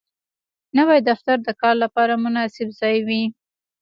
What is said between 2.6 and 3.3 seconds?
ځای وي